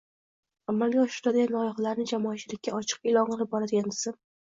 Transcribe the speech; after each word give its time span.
amalga 0.73 1.01
oshiradigan 1.03 1.53
loyihalarini 1.57 2.09
jamoatchilikka 2.15 2.77
ochiq 2.81 3.09
e’lon 3.15 3.33
qilib 3.33 3.57
boradigan 3.57 3.97
tizim 3.97 4.23